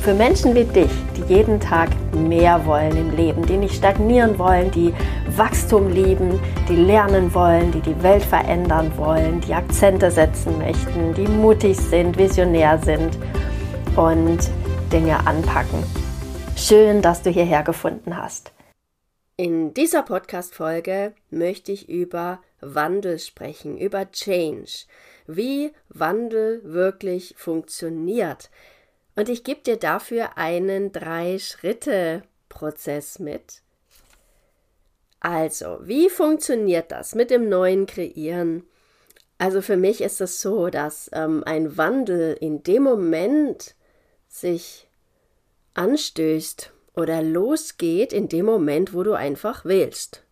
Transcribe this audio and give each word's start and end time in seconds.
für 0.00 0.14
Menschen 0.14 0.54
wie 0.54 0.64
dich, 0.64 0.90
die 1.14 1.34
jeden 1.34 1.60
Tag 1.60 1.90
mehr 2.14 2.64
wollen 2.64 2.96
im 2.96 3.14
Leben, 3.14 3.44
die 3.44 3.58
nicht 3.58 3.74
stagnieren 3.74 4.38
wollen, 4.38 4.70
die 4.70 4.94
Wachstum 5.36 5.90
lieben, 5.90 6.40
die 6.68 6.76
lernen 6.76 7.34
wollen, 7.34 7.70
die 7.70 7.80
die 7.80 8.02
Welt 8.02 8.22
verändern 8.22 8.90
wollen, 8.96 9.42
die 9.42 9.52
Akzente 9.52 10.10
setzen 10.10 10.56
möchten, 10.58 11.12
die 11.14 11.28
mutig 11.28 11.76
sind, 11.76 12.16
visionär 12.16 12.78
sind 12.78 13.18
und 13.94 14.38
Dinge 14.90 15.26
anpacken. 15.26 15.84
Schön, 16.56 17.02
dass 17.02 17.22
du 17.22 17.28
hierher 17.28 17.62
gefunden 17.62 18.16
hast. 18.16 18.52
In 19.36 19.74
dieser 19.74 20.02
Podcast-Folge 20.02 21.12
möchte 21.30 21.72
ich 21.72 21.90
über 21.90 22.40
Wandel 22.60 23.18
sprechen, 23.18 23.76
über 23.76 24.10
Change, 24.10 24.86
wie 25.26 25.72
Wandel 25.90 26.62
wirklich 26.64 27.34
funktioniert 27.36 28.50
und 29.20 29.28
ich 29.28 29.44
gebe 29.44 29.60
dir 29.60 29.76
dafür 29.76 30.38
einen 30.38 30.92
Drei-Schritte-Prozess 30.92 33.18
mit. 33.18 33.60
Also, 35.20 35.76
wie 35.82 36.08
funktioniert 36.08 36.90
das 36.90 37.14
mit 37.14 37.30
dem 37.30 37.50
neuen 37.50 37.84
Kreieren? 37.84 38.62
Also 39.36 39.60
für 39.60 39.76
mich 39.76 40.00
ist 40.00 40.22
es 40.22 40.40
so, 40.40 40.70
dass 40.70 41.10
ähm, 41.12 41.44
ein 41.44 41.76
Wandel 41.76 42.34
in 42.40 42.62
dem 42.62 42.84
Moment 42.84 43.74
sich 44.26 44.88
anstößt 45.74 46.72
oder 46.94 47.20
losgeht, 47.20 48.14
in 48.14 48.30
dem 48.30 48.46
Moment, 48.46 48.94
wo 48.94 49.02
du 49.02 49.12
einfach 49.12 49.66
wählst. 49.66 50.24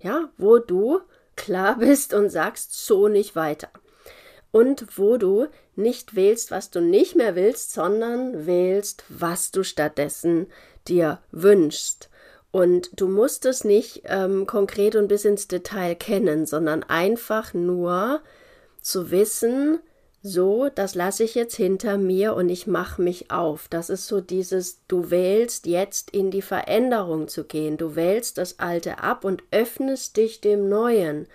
Ja, 0.00 0.32
wo 0.36 0.58
du 0.58 0.98
klar 1.36 1.78
bist 1.78 2.12
und 2.12 2.28
sagst, 2.28 2.86
so 2.86 3.06
nicht 3.06 3.36
weiter 3.36 3.68
und 4.52 4.98
wo 4.98 5.16
du 5.16 5.48
nicht 5.74 6.14
wählst, 6.14 6.50
was 6.50 6.70
du 6.70 6.80
nicht 6.80 7.16
mehr 7.16 7.34
willst, 7.34 7.72
sondern 7.72 8.46
wählst, 8.46 9.04
was 9.08 9.50
du 9.50 9.64
stattdessen 9.64 10.46
dir 10.86 11.18
wünschst. 11.32 12.10
Und 12.50 12.90
du 13.00 13.08
musst 13.08 13.46
es 13.46 13.64
nicht 13.64 14.02
ähm, 14.04 14.46
konkret 14.46 14.94
und 14.94 15.08
bis 15.08 15.24
ins 15.24 15.48
Detail 15.48 15.94
kennen, 15.94 16.44
sondern 16.44 16.82
einfach 16.82 17.54
nur 17.54 18.20
zu 18.82 19.10
wissen, 19.10 19.80
so, 20.24 20.68
das 20.72 20.94
lasse 20.94 21.24
ich 21.24 21.34
jetzt 21.34 21.56
hinter 21.56 21.98
mir 21.98 22.34
und 22.34 22.48
ich 22.48 22.68
mache 22.68 23.02
mich 23.02 23.32
auf. 23.32 23.66
Das 23.68 23.90
ist 23.90 24.06
so 24.06 24.20
dieses, 24.20 24.80
du 24.86 25.10
wählst 25.10 25.66
jetzt 25.66 26.10
in 26.10 26.30
die 26.30 26.42
Veränderung 26.42 27.26
zu 27.26 27.42
gehen. 27.42 27.76
Du 27.76 27.96
wählst 27.96 28.38
das 28.38 28.60
Alte 28.60 28.98
ab 28.98 29.24
und 29.24 29.42
öffnest 29.50 30.16
dich 30.16 30.40
dem 30.40 30.68
Neuen. 30.68 31.26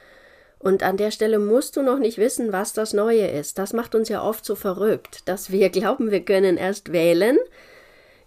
Und 0.60 0.84
an 0.84 0.98
der 0.98 1.12
Stelle 1.12 1.40
musst 1.40 1.76
du 1.78 1.84
noch 1.84 2.00
nicht 2.00 2.18
wissen, 2.18 2.52
was 2.52 2.74
das 2.74 2.94
Neue 2.94 3.28
ist. 3.28 3.60
Das 3.60 3.74
macht 3.74 3.94
uns 3.94 4.10
ja 4.10 4.24
oft 4.24 4.44
so 4.44 4.56
verrückt, 4.56 5.28
dass 5.28 5.52
wir 5.52 5.70
glauben, 5.70 6.12
wir 6.12 6.22
können 6.22 6.58
erst 6.58 6.92
wählen. 6.92 7.38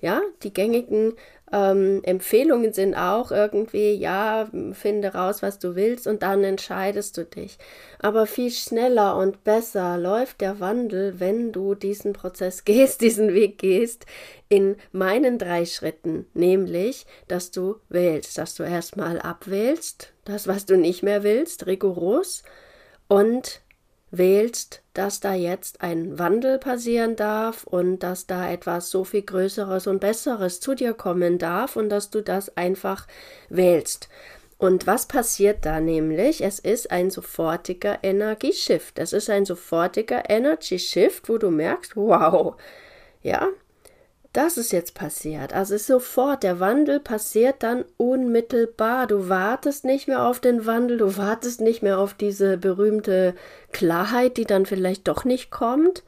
Ja, 0.01 0.23
die 0.43 0.53
gängigen 0.53 1.15
ähm, 1.53 2.01
Empfehlungen 2.05 2.73
sind 2.73 2.95
auch 2.95 3.33
irgendwie, 3.33 3.93
ja, 3.93 4.49
finde 4.73 5.15
raus, 5.15 5.43
was 5.43 5.59
du 5.59 5.75
willst 5.75 6.07
und 6.07 6.23
dann 6.23 6.45
entscheidest 6.45 7.17
du 7.17 7.25
dich. 7.25 7.59
Aber 7.99 8.27
viel 8.27 8.51
schneller 8.51 9.17
und 9.17 9.43
besser 9.43 9.99
läuft 9.99 10.41
der 10.41 10.61
Wandel, 10.61 11.19
wenn 11.19 11.53
du 11.53 11.75
diesen 11.75 12.13
Prozess 12.13 12.65
gehst, 12.65 13.01
diesen 13.01 13.35
Weg 13.35 13.59
gehst, 13.59 14.07
in 14.49 14.77
meinen 14.93 15.39
drei 15.39 15.65
Schritten, 15.65 16.27
nämlich, 16.35 17.07
dass 17.29 17.51
du 17.51 17.77
wählst, 17.89 18.39
dass 18.39 18.55
du 18.55 18.63
erstmal 18.63 19.21
abwählst, 19.21 20.13
das, 20.25 20.47
was 20.47 20.67
du 20.67 20.77
nicht 20.77 21.03
mehr 21.03 21.23
willst, 21.23 21.67
rigoros, 21.67 22.43
und 23.09 23.61
wählst, 24.11 24.83
dass 24.95 25.21
da 25.21 25.35
jetzt 25.35 25.83
ein 25.83 26.19
Wandel 26.19 26.59
passieren 26.59 27.17
darf 27.17 27.65
und 27.65 28.01
dass 28.01 28.27
da 28.27 28.51
etwas 28.51 28.91
so 28.91 29.05
viel 29.05 29.23
Größeres 29.23 29.87
und 29.87 30.01
Besseres 30.01 30.61
zu 30.61 30.75
dir 30.75 30.95
kommen 30.95 31.39
darf 31.39 31.77
und 31.77 31.89
dass 31.89 32.11
du 32.11 32.21
das 32.21 32.57
einfach 32.57 33.07
wählst. 33.49 34.09
Und 34.59 34.87
was 34.87 35.07
passiert 35.07 35.65
da 35.65 35.81
nämlich? 35.81 36.45
Es 36.45 36.59
ist 36.59 36.91
ein 36.91 37.11
sofortiger 37.11 38.01
Energieshift. 38.03 38.99
Es 38.99 39.15
ist 39.15 39.31
ein 39.31 39.47
sofortiger 39.47 40.29
Energy 40.29 40.79
Shift, 40.79 41.31
wo 41.31 41.39
du 41.39 41.51
merkst, 41.51 41.97
wow, 41.97 42.57
ja, 43.23 43.49
das 44.33 44.57
ist 44.57 44.73
jetzt 44.73 44.95
passiert. 44.95 45.53
Also 45.53 45.75
ist 45.75 45.89
sofort, 45.89 46.45
der 46.45 46.61
Wandel 46.61 47.01
passiert 47.01 47.63
dann 47.65 47.85
unmittelbar. 47.97 49.09
Du 49.09 49.29
wartest 49.29 49.85
nicht 49.85 50.07
mehr 50.07 50.25
auf 50.25 50.39
den 50.39 50.67
Wandel, 50.67 50.99
du 50.99 51.17
wartest 51.17 51.61
nicht 51.61 51.83
mehr 51.83 51.99
auf 51.99 52.15
diese 52.15 52.57
berühmte 52.57 53.35
Klarheit, 53.73 54.37
die 54.37 54.45
dann 54.45 54.67
vielleicht 54.67 55.09
doch 55.09 55.25
nicht 55.25 55.51
kommt. 55.51 56.05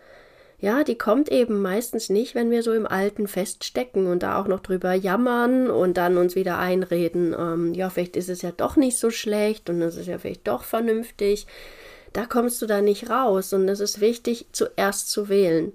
Ja, 0.60 0.84
die 0.84 0.97
kommt 0.97 1.33
eben 1.33 1.60
meistens 1.60 2.09
nicht, 2.09 2.37
wenn 2.37 2.53
wir 2.53 2.62
so 2.62 2.72
im 2.72 2.87
Alten 2.87 3.27
feststecken 3.27 4.06
und 4.06 4.22
da 4.22 4.41
auch 4.41 4.47
noch 4.47 4.60
drüber 4.60 4.94
jammern 4.94 5.69
und 5.69 5.97
dann 5.97 6.16
uns 6.16 6.37
wieder 6.37 6.59
einreden, 6.59 7.34
ähm, 7.37 7.75
ja, 7.75 7.91
vielleicht 7.91 8.16
ist 8.16 8.28
es 8.28 8.43
ja 8.43 8.53
doch 8.53 8.77
nicht 8.77 8.97
so 8.97 9.10
schlecht 9.10 9.69
und 9.69 9.83
es 9.83 9.97
ist 9.97 10.06
ja 10.06 10.19
vielleicht 10.19 10.47
doch 10.47 10.62
vernünftig. 10.62 11.49
Da 12.12 12.27
kommst 12.27 12.62
du 12.62 12.66
da 12.66 12.81
nicht 12.81 13.10
raus 13.10 13.53
und 13.53 13.69
es 13.69 13.81
ist 13.81 14.00
wichtig, 14.00 14.47
zuerst 14.53 15.10
zu 15.10 15.28
wählen 15.28 15.72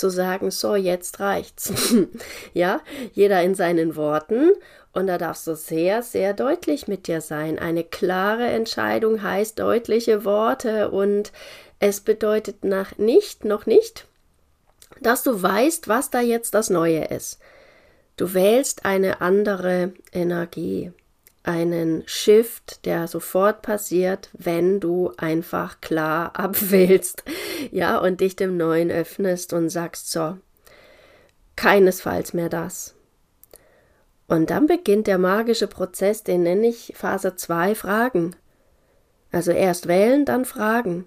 zu 0.00 0.10
sagen, 0.10 0.50
so, 0.50 0.74
jetzt 0.74 1.20
reicht's. 1.20 1.72
ja, 2.54 2.80
jeder 3.12 3.42
in 3.42 3.54
seinen 3.54 3.94
Worten. 3.94 4.50
Und 4.92 5.06
da 5.06 5.18
darfst 5.18 5.46
du 5.46 5.54
sehr, 5.54 6.02
sehr 6.02 6.34
deutlich 6.34 6.88
mit 6.88 7.06
dir 7.06 7.20
sein. 7.20 7.58
Eine 7.58 7.84
klare 7.84 8.46
Entscheidung 8.46 9.22
heißt 9.22 9.58
deutliche 9.58 10.24
Worte 10.24 10.90
und 10.90 11.30
es 11.78 12.00
bedeutet 12.00 12.64
nach 12.64 12.98
nicht, 12.98 13.44
noch 13.44 13.66
nicht, 13.66 14.06
dass 15.00 15.22
du 15.22 15.40
weißt, 15.40 15.86
was 15.86 16.10
da 16.10 16.20
jetzt 16.20 16.54
das 16.54 16.70
Neue 16.70 17.04
ist. 17.04 17.38
Du 18.16 18.34
wählst 18.34 18.84
eine 18.84 19.20
andere 19.20 19.92
Energie 20.12 20.92
einen 21.42 22.02
Shift, 22.06 22.84
der 22.84 23.08
sofort 23.08 23.62
passiert, 23.62 24.30
wenn 24.32 24.80
du 24.80 25.12
einfach 25.16 25.80
klar 25.80 26.32
abwählst, 26.38 27.24
ja, 27.70 27.98
und 27.98 28.20
dich 28.20 28.36
dem 28.36 28.56
Neuen 28.56 28.90
öffnest 28.90 29.52
und 29.52 29.68
sagst 29.70 30.10
so, 30.10 30.36
keinesfalls 31.56 32.32
mehr 32.32 32.48
das. 32.48 32.94
Und 34.26 34.50
dann 34.50 34.66
beginnt 34.66 35.06
der 35.06 35.18
magische 35.18 35.66
Prozess, 35.66 36.22
den 36.22 36.44
nenne 36.44 36.68
ich 36.68 36.92
Phase 36.96 37.34
2 37.34 37.74
Fragen. 37.74 38.36
Also 39.32 39.50
erst 39.50 39.88
wählen, 39.88 40.24
dann 40.24 40.44
fragen. 40.44 41.06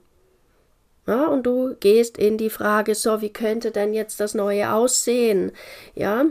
Ja, 1.05 1.27
und 1.27 1.43
du 1.43 1.75
gehst 1.79 2.17
in 2.17 2.37
die 2.37 2.49
Frage, 2.49 2.95
so, 2.95 3.21
wie 3.21 3.31
könnte 3.31 3.71
denn 3.71 3.93
jetzt 3.93 4.19
das 4.19 4.33
Neue 4.33 4.73
aussehen? 4.73 5.51
Ja, 5.95 6.25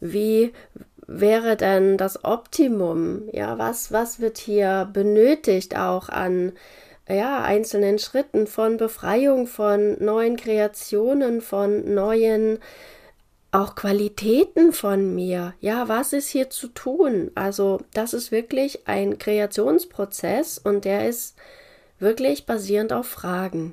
wie 0.00 0.52
wäre 1.08 1.56
denn 1.56 1.96
das 1.96 2.24
Optimum? 2.24 3.28
Ja, 3.32 3.58
was, 3.58 3.90
was 3.90 4.20
wird 4.20 4.38
hier 4.38 4.88
benötigt 4.92 5.76
auch 5.76 6.08
an 6.08 6.52
ja, 7.08 7.42
einzelnen 7.42 7.98
Schritten 7.98 8.46
von 8.46 8.76
Befreiung, 8.76 9.46
von 9.46 10.02
neuen 10.04 10.36
Kreationen, 10.36 11.40
von 11.40 11.94
neuen 11.94 12.58
auch 13.50 13.74
Qualitäten 13.74 14.74
von 14.74 15.14
mir. 15.14 15.54
Ja, 15.60 15.88
was 15.88 16.12
ist 16.12 16.28
hier 16.28 16.50
zu 16.50 16.68
tun? 16.68 17.30
Also, 17.34 17.80
das 17.94 18.12
ist 18.12 18.30
wirklich 18.30 18.86
ein 18.86 19.18
Kreationsprozess 19.18 20.58
und 20.58 20.84
der 20.84 21.08
ist 21.08 21.34
wirklich 21.98 22.44
basierend 22.44 22.92
auf 22.92 23.06
Fragen. 23.06 23.72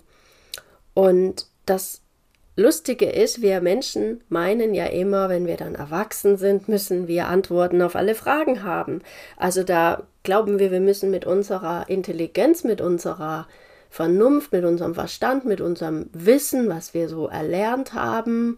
Und 0.94 1.48
das 1.66 2.02
Lustige 2.58 3.10
ist, 3.10 3.42
wir 3.42 3.60
Menschen 3.60 4.22
meinen 4.30 4.74
ja 4.74 4.86
immer, 4.86 5.28
wenn 5.28 5.46
wir 5.46 5.58
dann 5.58 5.76
erwachsen 5.76 6.38
sind, 6.38 6.70
müssen 6.70 7.08
wir 7.08 7.28
Antworten 7.28 7.82
auf 7.82 7.96
alle 7.96 8.16
Fragen 8.16 8.64
haben. 8.64 9.02
Also 9.36 9.64
da 9.64 10.04
glauben 10.24 10.58
wir, 10.58 10.72
wir 10.72 10.80
müssen 10.80 11.12
mit 11.12 11.26
unserer 11.26 11.90
Intelligenz, 11.90 12.64
mit 12.64 12.80
unserer 12.80 13.48
Vernunft, 13.90 14.54
mit 14.54 14.64
unserem 14.64 14.96
Verstand, 14.96 15.46
mit 15.46 15.60
unserem 15.60 16.10
Wissen, 16.14 16.70
was 16.70 16.94
wir 16.94 17.10
so 17.10 17.28
erlernt 17.28 17.94
haben, 17.94 18.56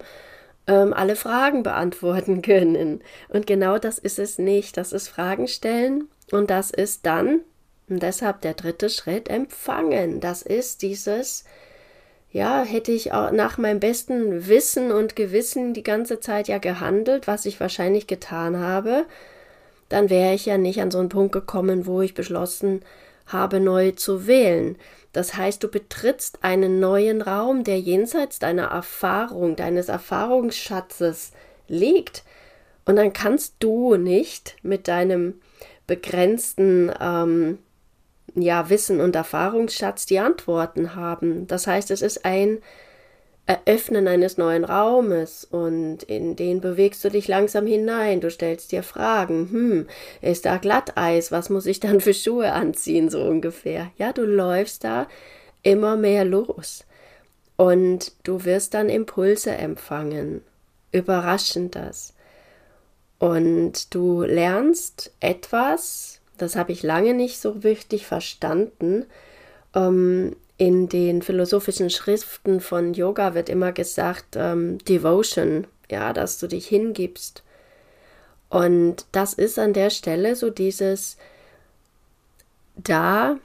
ähm, 0.68 0.94
alle 0.94 1.16
Fragen 1.16 1.64
beantworten 1.64 2.44
können. 2.44 3.02
Und 3.30 3.48
genau 3.48 3.80
das 3.80 3.98
ist 3.98 4.20
es 4.20 4.38
nicht. 4.38 4.78
Das 4.78 4.94
ist 4.94 5.08
Fragen 5.08 5.48
stellen 5.48 6.08
und 6.32 6.52
das 6.52 6.70
ist 6.70 7.06
dann, 7.08 7.42
und 7.90 8.04
deshalb 8.04 8.42
der 8.42 8.54
dritte 8.54 8.90
Schritt, 8.90 9.28
empfangen. 9.28 10.20
Das 10.20 10.44
ist 10.44 10.84
dieses 10.84 11.46
ja, 12.38 12.62
hätte 12.62 12.92
ich 12.92 13.14
auch 13.14 13.32
nach 13.32 13.58
meinem 13.58 13.80
besten 13.80 14.48
Wissen 14.48 14.92
und 14.92 15.16
Gewissen 15.16 15.74
die 15.74 15.82
ganze 15.82 16.20
Zeit 16.20 16.48
ja 16.48 16.60
gehandelt, 16.60 17.26
was 17.26 17.48
ich 17.48 17.60
wahrscheinlich 17.60 18.06
getan 18.06 18.60
habe, 18.60 19.08
dann 19.90 20.12
wäre 20.12 20.36
ich 20.36 20.46
ja 20.46 20.60
nicht 20.60 20.80
an 20.80 20.92
so 20.92 21.00
einen 21.00 21.10
Punkt 21.10 21.32
gekommen, 21.32 21.88
wo 21.88 22.02
ich 22.02 22.14
beschlossen 22.14 22.84
habe, 23.26 23.60
neu 23.60 23.92
zu 23.92 24.28
wählen. 24.28 24.78
Das 25.14 25.36
heißt, 25.36 25.64
du 25.64 25.68
betrittst 25.68 26.44
einen 26.44 26.80
neuen 26.80 27.24
Raum, 27.24 27.64
der 27.64 27.80
jenseits 27.80 28.38
deiner 28.38 28.66
Erfahrung, 28.66 29.56
deines 29.56 29.90
Erfahrungsschatzes 29.90 31.32
liegt. 31.68 32.24
Und 32.86 32.98
dann 32.98 33.14
kannst 33.14 33.56
du 33.60 33.96
nicht 33.96 34.58
mit 34.62 34.88
deinem 34.88 35.42
begrenzten 35.88 36.92
ähm, 37.02 37.58
ja, 38.42 38.70
Wissen 38.70 39.02
und 39.02 39.16
Erfahrungsschatz 39.16 40.06
die 40.06 40.20
Antworten 40.20 40.96
haben. 40.96 41.48
Das 41.48 41.68
heißt, 41.68 41.92
es 41.92 42.02
ist 42.02 42.26
ein 42.26 42.60
Eröffnen 43.46 44.10
eines 44.10 44.38
neuen 44.38 44.66
Raumes 44.66 45.46
und 45.46 46.04
in 46.04 46.36
den 46.36 46.60
bewegst 46.60 47.02
du 47.06 47.10
dich 47.10 47.30
langsam 47.30 47.66
hinein. 47.66 48.20
Du 48.20 48.30
stellst 48.30 48.74
dir 48.74 48.84
Fragen. 48.84 49.50
Hm, 49.50 49.88
ist 50.22 50.46
da 50.46 50.58
Glatteis? 50.58 51.32
Was 51.32 51.50
muss 51.50 51.66
ich 51.66 51.80
dann 51.80 52.02
für 52.02 52.14
Schuhe 52.14 52.52
anziehen, 52.52 53.10
so 53.10 53.22
ungefähr? 53.24 53.90
Ja, 53.98 54.12
du 54.12 54.24
läufst 54.26 54.84
da 54.84 55.08
immer 55.64 55.96
mehr 55.96 56.26
los 56.26 56.84
und 57.56 58.12
du 58.24 58.44
wirst 58.44 58.74
dann 58.74 58.90
Impulse 58.90 59.52
empfangen. 59.52 60.42
Überraschend 60.92 61.76
das. 61.76 62.14
Und 63.20 63.96
du 63.96 64.24
lernst 64.24 65.12
etwas, 65.22 66.17
das 66.38 66.56
habe 66.56 66.72
ich 66.72 66.84
lange 66.84 67.14
nicht 67.14 67.40
so 67.40 67.52
richtig 67.52 68.06
verstanden, 68.06 69.06
ähm, 69.76 70.36
in 70.58 70.90
den 70.90 71.22
philosophischen 71.22 71.90
Schriften 71.90 72.62
von 72.62 72.94
Yoga 72.94 73.36
wird 73.36 73.48
immer 73.48 73.72
gesagt, 73.72 74.36
ähm, 74.36 74.80
Devotion, 74.80 75.68
ja, 75.90 76.14
dass 76.14 76.40
du 76.40 76.48
dich 76.48 76.68
hingibst. 76.68 77.44
Und 78.50 79.06
das 79.12 79.34
ist 79.34 79.60
an 79.60 79.74
der 79.74 79.90
Stelle 79.90 80.36
so 80.36 80.50
dieses, 80.50 81.18
da 82.76 83.38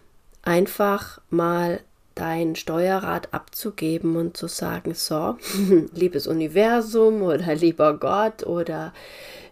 einfach 0.43 1.21
mal 1.29 1.81
dein 2.15 2.56
Steuerrad 2.56 3.33
abzugeben 3.33 4.17
und 4.17 4.37
zu 4.37 4.47
sagen, 4.47 4.94
so, 4.94 5.37
liebes 5.94 6.27
Universum 6.27 7.23
oder 7.23 7.55
lieber 7.55 7.99
Gott 7.99 8.47
oder 8.47 8.93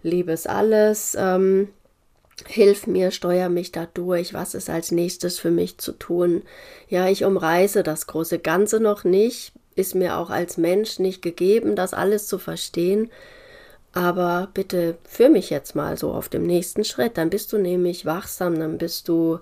liebes 0.02 0.46
alles, 0.46 1.16
ähm, 1.18 1.68
Hilf 2.46 2.86
mir, 2.86 3.10
steuer 3.10 3.48
mich 3.48 3.72
da 3.72 3.86
durch, 3.92 4.34
was 4.34 4.54
ist 4.54 4.70
als 4.70 4.90
nächstes 4.90 5.38
für 5.38 5.50
mich 5.50 5.78
zu 5.78 5.92
tun. 5.92 6.42
Ja, 6.88 7.08
ich 7.08 7.24
umreiße 7.24 7.82
das 7.82 8.06
große 8.06 8.38
Ganze 8.38 8.80
noch 8.80 9.04
nicht, 9.04 9.52
ist 9.74 9.94
mir 9.94 10.16
auch 10.16 10.30
als 10.30 10.56
Mensch 10.56 10.98
nicht 10.98 11.22
gegeben, 11.22 11.76
das 11.76 11.94
alles 11.94 12.26
zu 12.26 12.38
verstehen. 12.38 13.10
Aber 13.92 14.48
bitte 14.54 14.96
führ 15.04 15.30
mich 15.30 15.50
jetzt 15.50 15.74
mal 15.74 15.96
so 15.96 16.12
auf 16.12 16.28
dem 16.28 16.44
nächsten 16.44 16.84
Schritt, 16.84 17.18
dann 17.18 17.30
bist 17.30 17.52
du 17.52 17.58
nämlich 17.58 18.06
wachsam, 18.06 18.58
dann 18.58 18.78
bist 18.78 19.08
du 19.08 19.40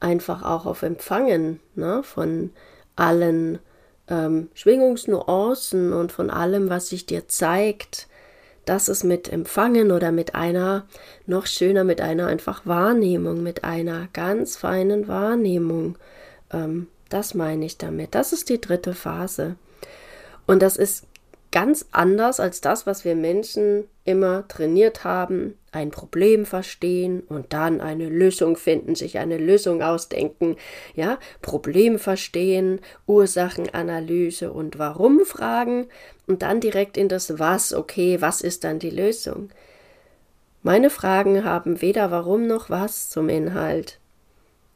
einfach 0.00 0.42
auch 0.42 0.66
auf 0.66 0.82
Empfangen 0.82 1.60
ne, 1.76 2.02
von 2.02 2.50
allen 2.96 3.60
ähm, 4.08 4.48
Schwingungsnuancen 4.54 5.92
und 5.92 6.10
von 6.10 6.30
allem, 6.30 6.70
was 6.70 6.88
sich 6.88 7.06
dir 7.06 7.28
zeigt 7.28 8.08
das 8.64 8.88
ist 8.88 9.04
mit 9.04 9.32
Empfangen 9.32 9.90
oder 9.90 10.12
mit 10.12 10.34
einer, 10.34 10.86
noch 11.26 11.46
schöner, 11.46 11.84
mit 11.84 12.00
einer 12.00 12.26
einfach 12.26 12.64
Wahrnehmung, 12.64 13.42
mit 13.42 13.64
einer 13.64 14.08
ganz 14.12 14.56
feinen 14.56 15.08
Wahrnehmung. 15.08 15.96
Ähm, 16.52 16.88
das 17.08 17.34
meine 17.34 17.64
ich 17.64 17.78
damit. 17.78 18.14
Das 18.14 18.32
ist 18.32 18.48
die 18.48 18.60
dritte 18.60 18.94
Phase. 18.94 19.56
Und 20.46 20.62
das 20.62 20.76
ist 20.76 21.04
ganz 21.52 21.86
anders 21.92 22.40
als 22.40 22.60
das, 22.60 22.86
was 22.86 23.04
wir 23.04 23.14
Menschen 23.14 23.84
immer 24.04 24.48
trainiert 24.48 25.04
haben. 25.04 25.56
Ein 25.70 25.90
Problem 25.90 26.44
verstehen 26.44 27.20
und 27.20 27.52
dann 27.52 27.80
eine 27.80 28.08
Lösung 28.08 28.56
finden, 28.56 28.94
sich 28.94 29.18
eine 29.18 29.38
Lösung 29.38 29.82
ausdenken. 29.82 30.56
Ja, 30.96 31.18
Problem 31.40 31.98
verstehen, 31.98 32.80
Ursachenanalyse 33.06 34.52
und 34.52 34.78
Warum 34.78 35.20
fragen 35.20 35.86
und 36.26 36.42
dann 36.42 36.60
direkt 36.60 36.96
in 36.96 37.08
das 37.08 37.38
Was. 37.38 37.72
Okay, 37.72 38.20
was 38.20 38.40
ist 38.40 38.64
dann 38.64 38.78
die 38.78 38.90
Lösung? 38.90 39.50
Meine 40.62 40.90
Fragen 40.90 41.44
haben 41.44 41.82
weder 41.82 42.10
Warum 42.10 42.46
noch 42.46 42.70
Was 42.70 43.10
zum 43.10 43.28
Inhalt. 43.28 43.98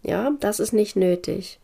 Ja, 0.03 0.33
das 0.41 0.61
ist 0.61 0.73
nicht 0.73 0.95
nötig. 0.95 1.59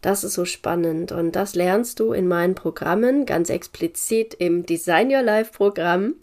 Das 0.00 0.24
ist 0.24 0.34
so 0.34 0.44
spannend 0.44 1.12
und 1.12 1.36
das 1.36 1.54
lernst 1.54 2.00
du 2.00 2.12
in 2.12 2.26
meinen 2.26 2.54
Programmen, 2.54 3.26
ganz 3.26 3.50
explizit 3.50 4.34
im 4.34 4.64
Design 4.64 5.12
Your 5.12 5.22
Life 5.22 5.52
Programm, 5.52 6.14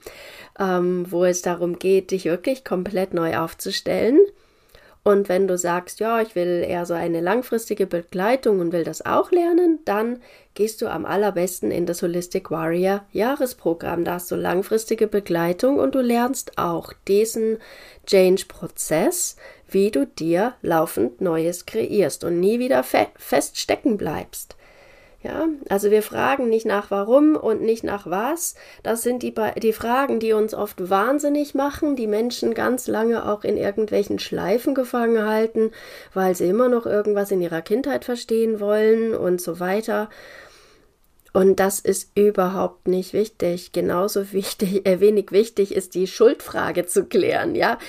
ähm, 0.60 1.06
wo 1.10 1.26
es 1.26 1.44
darum 1.44 1.78
geht, 1.78 2.12
dich 2.12 2.26
wirklich 2.26 2.64
komplett 2.64 3.14
neu 3.14 3.38
aufzustellen. 3.38 4.20
Und 5.08 5.30
wenn 5.30 5.48
du 5.48 5.58
sagst, 5.58 6.02
ja, 6.02 6.22
ich 6.22 6.36
will 6.36 6.66
eher 6.68 6.86
so 6.86 6.94
eine 6.94 7.22
langfristige 7.22 7.88
Begleitung 7.88 8.60
und 8.60 8.74
will 8.74 8.84
das 8.84 9.06
auch 9.06 9.32
lernen, 9.32 9.80
dann 9.86 10.20
gehst 10.54 10.82
du 10.82 10.88
am 10.88 11.06
allerbesten 11.06 11.72
in 11.72 11.86
das 11.86 12.02
Holistic 12.02 12.52
Warrior 12.52 13.06
Jahresprogramm. 13.14 14.04
Da 14.04 14.16
hast 14.16 14.30
du 14.32 14.36
langfristige 14.36 15.08
Begleitung 15.08 15.80
und 15.80 15.96
du 15.96 16.02
lernst 16.02 16.58
auch 16.58 16.92
diesen 17.08 17.60
Change-Prozess, 18.06 19.38
wie 19.68 19.92
du 19.92 20.06
dir 20.06 20.54
laufend 20.62 21.22
Neues 21.22 21.66
kreierst 21.66 22.24
und 22.24 22.40
nie 22.40 22.60
wieder 22.60 22.84
fe 22.84 23.08
fest 23.18 23.58
bleibst. 23.98 24.56
Ja, 25.24 25.48
also 25.68 25.90
wir 25.90 26.04
fragen 26.04 26.48
nicht 26.48 26.68
nach 26.68 26.92
warum 26.92 27.36
und 27.36 27.62
nicht 27.62 27.84
nach 27.84 28.06
was. 28.06 28.56
Das 28.84 29.02
sind 29.02 29.24
die, 29.24 29.34
die 29.62 29.74
Fragen, 29.74 30.20
die 30.20 30.34
uns 30.34 30.54
oft 30.54 30.90
wahnsinnig 30.90 31.56
machen, 31.56 31.96
die 31.96 32.06
Menschen 32.06 32.54
ganz 32.54 32.88
lange 32.88 33.28
auch 33.28 33.44
in 33.44 33.58
irgendwelchen 33.58 34.20
Schleifen 34.20 34.76
gefangen 34.76 35.26
halten, 35.26 35.72
weil 36.14 36.36
sie 36.36 36.48
immer 36.48 36.70
noch 36.70 36.86
irgendwas 36.86 37.32
in 37.32 37.42
ihrer 37.42 37.62
Kindheit 37.62 38.06
verstehen 38.06 38.60
wollen 38.60 39.16
und 39.16 39.42
so 39.42 39.60
weiter. 39.60 40.10
Und 41.34 41.60
das 41.60 41.80
ist 41.80 42.12
überhaupt 42.16 42.88
nicht 42.88 43.14
wichtig. 43.14 43.72
Genauso 43.72 44.32
wichtig, 44.32 44.86
äh, 44.88 45.00
wenig 45.00 45.32
wichtig 45.32 45.76
ist 45.76 45.96
die 45.96 46.08
Schuldfrage 46.08 46.86
zu 46.86 47.06
klären, 47.06 47.56
ja 47.56 47.80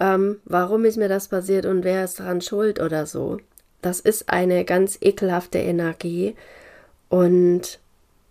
ähm, 0.00 0.40
warum 0.44 0.84
ist 0.84 0.96
mir 0.96 1.08
das 1.08 1.28
passiert 1.28 1.66
und 1.66 1.84
wer 1.84 2.04
ist 2.04 2.18
daran 2.18 2.40
schuld 2.40 2.80
oder 2.80 3.06
so. 3.06 3.38
Das 3.82 4.00
ist 4.00 4.28
eine 4.28 4.64
ganz 4.64 4.98
ekelhafte 5.00 5.58
Energie 5.58 6.34
und 7.08 7.78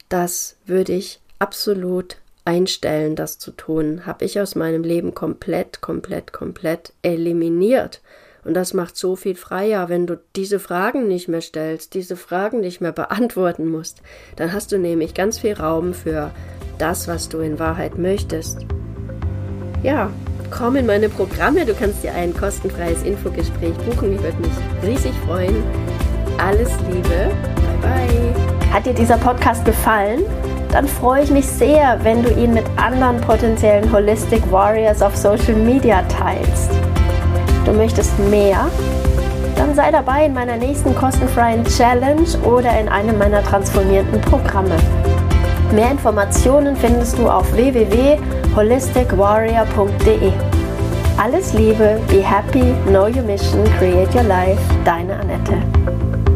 das 0.09 0.57
würde 0.65 0.93
ich 0.93 1.19
absolut 1.37 2.17
einstellen, 2.45 3.15
das 3.15 3.37
zu 3.37 3.51
tun. 3.51 4.05
Habe 4.05 4.25
ich 4.25 4.39
aus 4.39 4.55
meinem 4.55 4.83
Leben 4.83 5.13
komplett, 5.13 5.81
komplett, 5.81 6.33
komplett 6.33 6.93
eliminiert. 7.03 8.01
Und 8.43 8.53
das 8.53 8.73
macht 8.73 8.95
so 8.95 9.15
viel 9.15 9.35
freier, 9.35 9.89
wenn 9.89 10.07
du 10.07 10.19
diese 10.35 10.59
Fragen 10.59 11.07
nicht 11.07 11.27
mehr 11.27 11.41
stellst, 11.41 11.93
diese 11.93 12.15
Fragen 12.15 12.61
nicht 12.61 12.81
mehr 12.81 12.93
beantworten 12.93 13.67
musst. 13.67 14.01
Dann 14.37 14.53
hast 14.53 14.71
du 14.71 14.79
nämlich 14.79 15.13
ganz 15.13 15.39
viel 15.39 15.53
Raum 15.53 15.93
für 15.93 16.31
das, 16.77 17.07
was 17.07 17.29
du 17.29 17.39
in 17.39 17.59
Wahrheit 17.59 17.97
möchtest. 17.97 18.65
Ja, 19.83 20.11
komm 20.51 20.75
in 20.75 20.85
meine 20.85 21.09
Programme. 21.09 21.65
Du 21.65 21.73
kannst 21.73 22.03
dir 22.03 22.13
ein 22.13 22.33
kostenfreies 22.33 23.03
Infogespräch 23.03 23.73
buchen. 23.73 24.15
Ich 24.15 24.23
würde 24.23 24.37
mich 24.39 24.51
riesig 24.83 25.13
freuen. 25.25 25.63
Alles 26.37 26.69
Liebe. 26.87 27.31
Bye 27.81 27.81
bye. 27.81 28.73
Hat 28.73 28.85
dir 28.85 28.93
dieser 28.93 29.17
Podcast 29.17 29.65
gefallen? 29.65 30.21
Dann 30.71 30.87
freue 30.87 31.23
ich 31.23 31.31
mich 31.31 31.47
sehr, 31.47 31.97
wenn 32.03 32.21
du 32.21 32.29
ihn 32.29 32.53
mit 32.53 32.65
anderen 32.75 33.19
potenziellen 33.21 33.91
Holistic 33.91 34.43
Warriors 34.51 35.01
auf 35.01 35.15
Social 35.15 35.55
Media 35.55 36.03
teilst. 36.03 36.69
Du 37.65 37.73
möchtest 37.73 38.17
mehr? 38.29 38.67
Dann 39.55 39.73
sei 39.75 39.91
dabei 39.91 40.25
in 40.25 40.33
meiner 40.33 40.55
nächsten 40.55 40.95
kostenfreien 40.95 41.65
Challenge 41.65 42.27
oder 42.43 42.79
in 42.79 42.87
einem 42.87 43.17
meiner 43.17 43.43
transformierenden 43.43 44.21
Programme. 44.21 44.75
Mehr 45.73 45.91
Informationen 45.91 46.75
findest 46.75 47.17
du 47.17 47.27
auf 47.27 47.55
www.holisticwarrior.de. 48.59 50.33
Alles 51.17 51.53
Liebe, 51.53 51.99
be 52.09 52.21
happy, 52.21 52.73
know 52.91 53.07
your 53.07 53.23
mission, 53.23 53.65
create 53.77 54.13
your 54.13 54.23
life, 54.23 54.59
deine 54.83 55.13
Annette. 55.13 56.28